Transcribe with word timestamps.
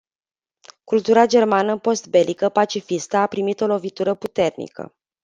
Cultura 0.83 1.25
germană 1.25 1.77
postbelică 1.77 2.49
pacifistă 2.49 3.17
a 3.17 3.25
primit 3.27 3.61
o 3.61 3.65
lovitură 3.65 4.15
puternică. 4.15 4.95